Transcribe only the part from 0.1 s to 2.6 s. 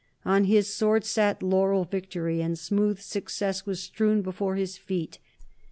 On his sword sat laurel victory, and